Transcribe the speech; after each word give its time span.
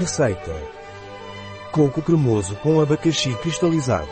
Receita: 0.00 0.56
Coco 1.70 2.00
cremoso 2.00 2.54
com 2.62 2.80
abacaxi 2.80 3.34
cristalizado. 3.34 4.08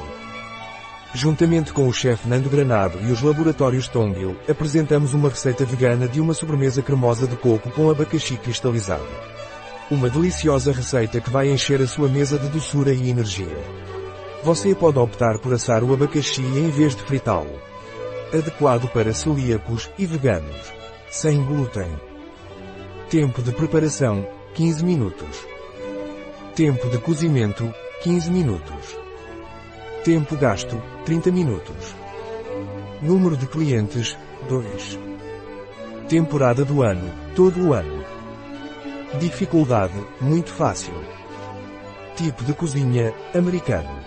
Juntamente 1.15 1.73
com 1.73 1.89
o 1.89 1.93
chefe 1.95 2.29
Nando 2.29 2.51
Granado 2.51 2.99
e 3.01 3.11
os 3.11 3.23
laboratórios 3.23 3.89
Tongil, 3.89 4.37
apresentamos 4.47 5.15
uma 5.15 5.31
receita 5.31 5.65
vegana 5.65 6.07
de 6.07 6.21
uma 6.21 6.35
sobremesa 6.35 6.83
cremosa 6.83 7.27
de 7.27 7.37
coco 7.37 7.71
com 7.71 7.89
abacaxi 7.89 8.37
cristalizado. 8.37 9.09
Uma 9.91 10.11
deliciosa 10.11 10.73
receita 10.73 11.23
que 11.23 11.31
vai 11.31 11.51
encher 11.51 11.81
a 11.81 11.87
sua 11.87 12.07
mesa 12.07 12.39
de 12.39 12.49
doçura 12.49 12.93
e 12.93 13.09
energia. 13.09 13.57
Você 14.45 14.75
pode 14.75 14.99
optar 14.99 15.39
por 15.39 15.55
assar 15.55 15.83
o 15.83 15.95
abacaxi 15.95 16.43
em 16.43 16.69
vez 16.69 16.95
de 16.95 17.03
fritá-lo. 17.03 17.59
Adequado 18.31 18.91
para 18.91 19.15
celíacos 19.15 19.89
e 19.99 20.05
veganos. 20.05 20.71
Sem 21.11 21.43
glúten. 21.43 21.89
Tempo 23.09 23.41
de 23.41 23.53
preparação, 23.53 24.29
15 24.53 24.85
minutos. 24.85 25.58
Tempo 26.59 26.89
de 26.89 26.99
cozimento, 26.99 27.73
15 28.03 28.33
minutos. 28.33 28.99
Tempo 30.03 30.35
gasto, 30.35 30.83
30 31.05 31.31
minutos. 31.31 31.95
Número 33.01 33.37
de 33.37 33.47
clientes, 33.47 34.19
2. 34.49 34.99
Temporada 36.09 36.65
do 36.65 36.83
ano, 36.83 37.15
todo 37.37 37.69
o 37.69 37.73
ano. 37.73 38.05
Dificuldade, 39.21 39.95
muito 40.21 40.51
fácil. 40.51 40.95
Tipo 42.17 42.43
de 42.43 42.53
cozinha, 42.55 43.15
americano. 43.33 44.05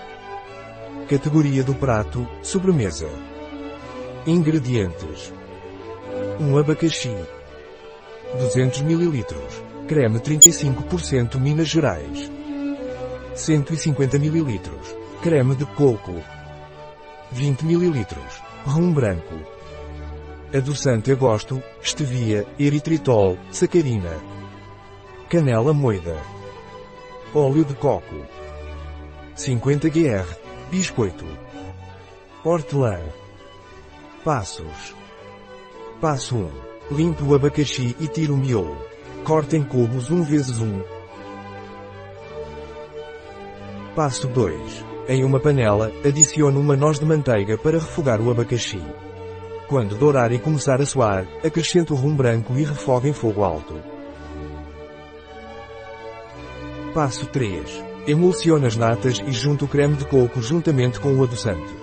Categoria 1.08 1.64
do 1.64 1.74
prato, 1.74 2.28
sobremesa. 2.44 3.08
Ingredientes. 4.28 5.34
1 6.38 6.58
abacaxi. 6.58 7.16
200 8.38 8.82
ml. 8.82 9.26
Creme 9.88 10.20
35% 10.20 11.40
Minas 11.40 11.70
Gerais. 11.70 12.41
150 13.42 14.18
ml. 14.18 14.62
Creme 15.24 15.56
de 15.56 15.66
coco. 15.66 16.14
20 17.32 17.66
ml. 17.66 18.06
Rum 18.68 18.94
branco. 18.94 19.34
Adoçante 20.54 21.12
a 21.12 21.16
gosto, 21.16 21.62
stevia, 21.82 22.46
eritritol, 22.60 23.40
sacarina. 23.52 24.12
Canela 25.28 25.74
moída. 25.74 26.16
Óleo 27.34 27.66
de 27.66 27.74
coco. 27.74 28.16
50 29.36 29.90
gr. 29.90 30.28
Biscoito. 30.70 31.26
Hortelã. 32.44 33.00
Passos. 34.24 34.94
Passo 36.00 36.36
1. 36.36 36.96
Limpe 36.96 37.24
o 37.24 37.34
abacaxi 37.34 37.96
e 38.00 38.08
tire 38.08 38.32
o 38.32 38.38
miolo. 38.38 38.78
Corte 39.24 39.56
em 39.56 39.64
cubos 39.64 40.12
1 40.12 40.24
vezes 40.26 40.60
1. 40.60 41.01
Passo 43.96 44.26
2. 44.30 44.86
Em 45.10 45.26
uma 45.26 45.38
panela, 45.38 45.92
adicione 46.06 46.58
uma 46.58 46.78
noz 46.78 46.98
de 46.98 47.06
manteiga 47.06 47.58
para 47.58 47.78
refogar 47.78 48.22
o 48.22 48.32
abacaxi. 48.32 48.82
Quando 49.68 49.98
dourar 49.98 50.32
e 50.32 50.40
começar 50.40 50.80
a 50.80 50.86
suar, 50.86 51.28
acrescente 51.46 51.92
o 51.92 51.96
rum 51.98 52.16
branco 52.16 52.58
e 52.58 52.64
refogue 52.64 53.10
em 53.10 53.14
fogo 53.14 53.44
alto. 53.44 53.76
Passo 56.94 57.26
3. 57.26 57.84
Emulsione 58.08 58.66
as 58.66 58.78
natas 58.78 59.22
e 59.28 59.32
junte 59.34 59.66
o 59.66 59.68
creme 59.68 59.98
de 59.98 60.06
coco 60.06 60.42
juntamente 60.42 60.98
com 60.98 61.14
o 61.14 61.24
adoçante. 61.24 61.76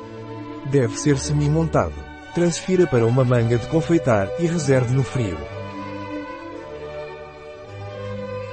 Deve 0.70 0.98
ser 0.98 1.18
semi-montado. 1.18 1.94
Transfira 2.34 2.86
para 2.86 3.06
uma 3.06 3.22
manga 3.22 3.58
de 3.58 3.66
confeitar 3.66 4.30
e 4.38 4.46
reserve 4.46 4.94
no 4.94 5.02
frio. 5.02 5.36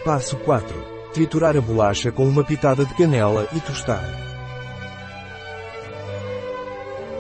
Passo 0.04 0.36
4. 0.40 0.95
Triturar 1.16 1.56
a 1.56 1.62
bolacha 1.62 2.12
com 2.12 2.28
uma 2.28 2.44
pitada 2.44 2.84
de 2.84 2.94
canela 2.94 3.48
e 3.54 3.60
tostar. 3.62 4.04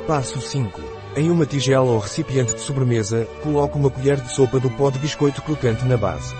Passo 0.06 0.42
5. 0.42 0.82
Em 1.16 1.32
uma 1.32 1.46
tigela 1.46 1.86
ou 1.86 2.00
recipiente 2.00 2.54
de 2.54 2.60
sobremesa, 2.60 3.26
coloque 3.42 3.78
uma 3.78 3.90
colher 3.90 4.20
de 4.20 4.34
sopa 4.34 4.60
do 4.60 4.70
pó 4.72 4.92
de 4.92 5.00
biscoito 5.00 5.42
crocante 5.42 5.86
na 5.86 5.96
base. 5.96 6.36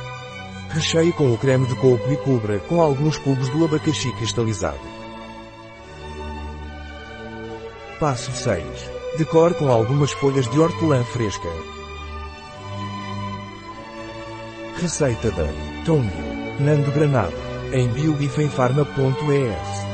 Recheie 0.72 1.14
com 1.14 1.34
o 1.34 1.38
creme 1.38 1.66
de 1.66 1.76
coco 1.76 2.12
e 2.12 2.18
cubra 2.18 2.60
com 2.60 2.82
alguns 2.82 3.18
cubos 3.20 3.48
do 3.48 3.64
abacaxi 3.64 4.12
cristalizado. 4.18 4.78
Passo 8.02 8.34
6. 8.34 8.66
Decore 9.18 9.54
com 9.54 9.72
algumas 9.72 10.12
folhas 10.12 10.46
de 10.50 10.60
hortelã 10.60 11.06
fresca. 11.06 11.48
Receita 14.82 15.32
da 15.32 15.48
Tongio, 15.86 16.35
Nando 16.60 16.92
Granado, 16.92 17.34
em 17.74 17.88
biobifenfarma.es 17.90 19.85